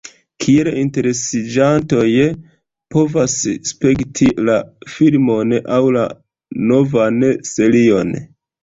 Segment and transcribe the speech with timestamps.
[0.43, 2.07] Kiel interesiĝantoj
[2.97, 3.37] povas
[3.75, 4.59] spekti la
[4.97, 6.11] filmon aŭ la
[6.75, 8.21] novan serion?